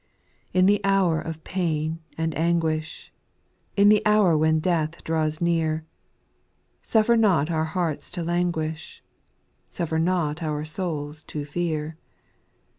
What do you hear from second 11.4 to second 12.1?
fear.